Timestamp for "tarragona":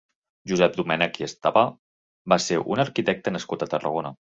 3.75-4.17